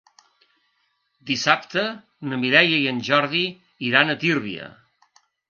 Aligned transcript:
Dissabte 1.31 1.83
na 2.31 2.39
Mireia 2.45 2.81
i 2.85 2.89
en 2.93 3.03
Jordi 3.11 3.43
iran 3.91 4.09
a 4.09 4.19
Tírvia. 4.27 4.73